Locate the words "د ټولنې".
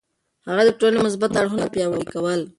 0.65-0.99